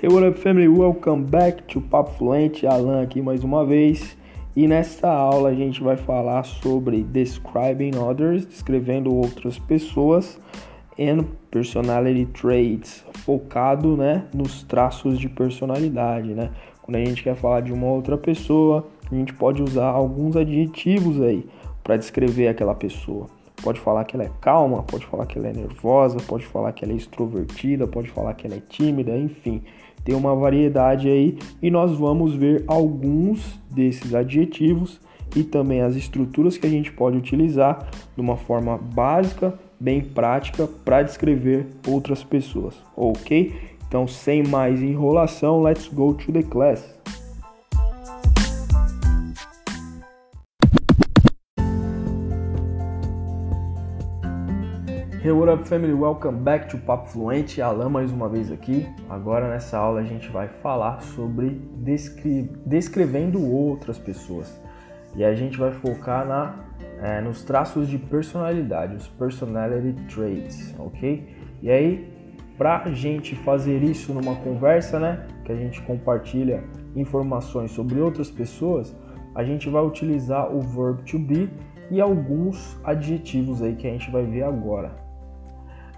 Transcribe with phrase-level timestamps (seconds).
[0.00, 0.68] Hey, what up, family?
[0.68, 2.64] Welcome back to Papo Fluente.
[2.68, 4.16] Alan aqui mais uma vez.
[4.54, 10.38] E nesta aula a gente vai falar sobre describing others, descrevendo outras pessoas,
[10.96, 16.52] and personality traits, focado, né, nos traços de personalidade, né?
[16.80, 21.20] Quando a gente quer falar de uma outra pessoa, a gente pode usar alguns adjetivos
[21.20, 21.44] aí
[21.82, 23.26] para descrever aquela pessoa.
[23.60, 26.84] Pode falar que ela é calma, pode falar que ela é nervosa, pode falar que
[26.84, 29.64] ela é extrovertida, pode falar que ela é tímida, enfim.
[30.08, 34.98] Tem uma variedade aí e nós vamos ver alguns desses adjetivos
[35.36, 40.66] e também as estruturas que a gente pode utilizar de uma forma básica, bem prática
[40.66, 43.54] para descrever outras pessoas, ok?
[43.86, 46.98] Então, sem mais enrolação, let's go to the class.
[55.20, 55.94] Hey, what up family?
[55.94, 57.60] Welcome back to Papo Fluente.
[57.60, 58.86] Alan mais uma vez aqui.
[59.10, 62.48] Agora nessa aula a gente vai falar sobre descre...
[62.64, 64.62] descrevendo outras pessoas.
[65.16, 66.54] E a gente vai focar na,
[67.02, 71.28] é, nos traços de personalidade, os personality traits, ok?
[71.62, 72.08] E aí,
[72.56, 76.62] pra gente fazer isso numa conversa, né, que a gente compartilha
[76.94, 78.94] informações sobre outras pessoas,
[79.34, 81.50] a gente vai utilizar o verb to be
[81.90, 85.07] e alguns adjetivos aí que a gente vai ver agora.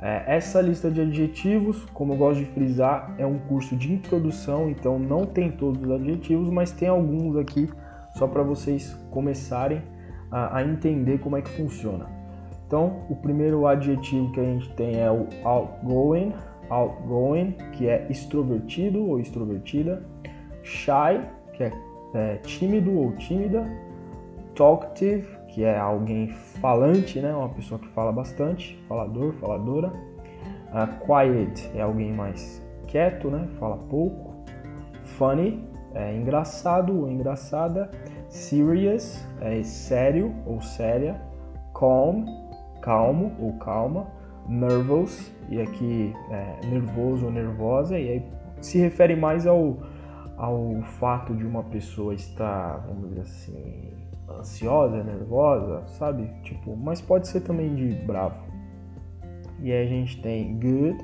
[0.00, 4.70] É, essa lista de adjetivos, como eu gosto de frisar, é um curso de introdução,
[4.70, 7.68] então não tem todos os adjetivos, mas tem alguns aqui
[8.14, 9.82] só para vocês começarem
[10.30, 12.06] a, a, entender como é que funciona.
[12.66, 16.32] Então, o primeiro adjetivo que a gente tem é o outgoing,
[16.68, 20.04] outgoing, que é extrovertido ou extrovertida,
[20.62, 21.20] shy,
[21.54, 21.72] que é,
[22.14, 23.66] é tímido ou tímida,
[24.54, 26.28] talkative, que é alguém
[26.60, 27.34] falante, né?
[27.34, 29.88] Uma pessoa que fala bastante, falador, faladora.
[29.88, 33.48] Uh, quiet é alguém mais quieto, né?
[33.58, 34.36] Fala pouco.
[35.16, 37.90] Funny é engraçado ou engraçada.
[38.28, 41.20] Serious é sério ou séria.
[41.74, 42.24] Calm,
[42.80, 44.06] calmo ou calma.
[44.48, 48.26] Nervous, e aqui é nervoso ou nervosa, e aí
[48.62, 49.76] se refere mais ao,
[50.36, 53.87] ao fato de uma pessoa estar, vamos dizer assim,
[54.30, 56.30] ansiosa, nervosa, sabe?
[56.42, 58.46] Tipo, mas pode ser também de bravo.
[59.60, 60.98] E aí a gente tem good,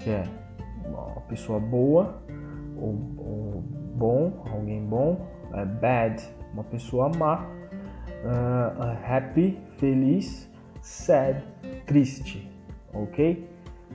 [0.00, 0.24] que é
[0.86, 2.22] uma pessoa boa,
[2.76, 3.64] ou, ou
[3.96, 5.26] bom, alguém bom.
[5.52, 7.46] É bad, uma pessoa má.
[8.24, 10.50] Uh, happy, feliz.
[10.80, 11.44] Sad,
[11.86, 12.50] triste,
[12.92, 13.48] ok?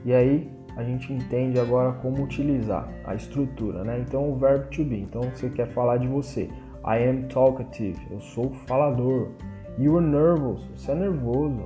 [0.04, 3.98] E aí a gente entende agora como utilizar a estrutura, né?
[4.00, 5.00] Então o verbo to be.
[5.00, 6.48] Então você quer falar de você.
[6.88, 8.00] I am talkative.
[8.10, 9.28] Eu sou falador.
[9.78, 10.64] You are nervous.
[10.74, 11.62] Você é nervoso.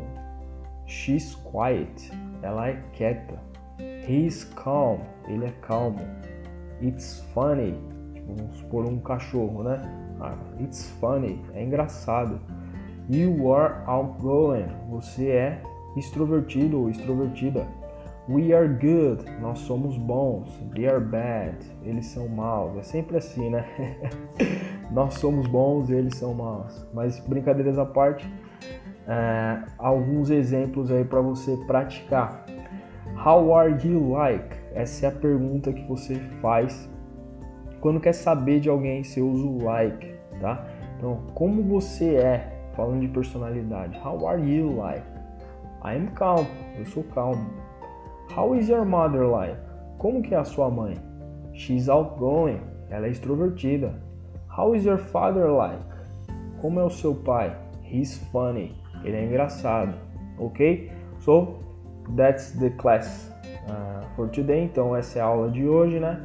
[0.85, 2.11] She's quiet.
[2.43, 3.39] Ela é quieta.
[3.79, 4.99] He's calm.
[5.29, 6.01] Ele é calmo.
[6.83, 7.79] It's funny.
[8.15, 9.81] Tipo, vamos supor um cachorro, né?
[10.21, 11.41] Ah, it's funny.
[11.55, 12.41] É engraçado.
[13.09, 14.67] You are outgoing.
[14.91, 15.63] Você é
[15.97, 17.65] extrovertido ou extrovertida.
[18.29, 20.49] We are good, nós somos bons.
[20.75, 22.77] They are bad, eles são maus.
[22.79, 23.67] É sempre assim, né?
[24.93, 26.87] nós somos bons, eles são maus.
[26.95, 28.33] Mas brincadeiras à parte,
[29.09, 32.47] é, alguns exemplos aí para você praticar.
[33.27, 34.57] How are you like?
[34.73, 36.89] Essa é a pergunta que você faz
[37.81, 39.03] quando quer saber de alguém.
[39.03, 40.65] Você usa o like, tá?
[40.97, 42.71] Então, como você é?
[42.75, 43.99] Falando de personalidade.
[43.99, 45.07] How are you like?
[45.85, 46.47] I am calm.
[46.79, 47.72] Eu sou calmo.
[48.35, 49.59] How is your mother like?
[49.99, 50.97] Como que é a sua mãe?
[51.53, 52.61] She's outgoing.
[52.89, 53.93] Ela é extrovertida.
[54.57, 55.85] How is your father like?
[56.63, 57.55] Como é o seu pai?
[57.85, 58.75] He's funny.
[59.05, 59.95] Ele é engraçado.
[60.39, 60.91] Ok?
[61.19, 61.59] So,
[62.17, 63.31] that's the class
[63.69, 64.65] uh, for today.
[64.65, 66.19] Então, essa é a aula de hoje, né?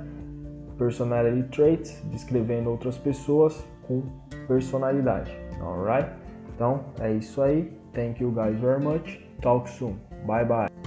[0.77, 4.01] Personality traits, descrevendo outras pessoas com
[4.47, 5.37] personalidade.
[5.61, 6.09] Alright?
[6.55, 7.69] Então, é isso aí.
[7.93, 9.19] Thank you guys very much.
[9.41, 9.95] Talk soon.
[10.25, 10.86] Bye bye.